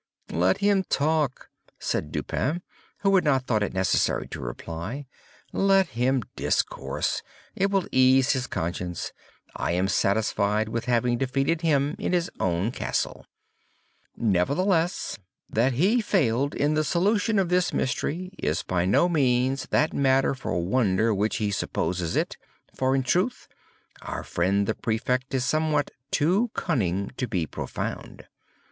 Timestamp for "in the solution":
16.55-17.37